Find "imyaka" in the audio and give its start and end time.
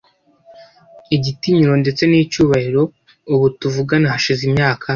4.49-4.85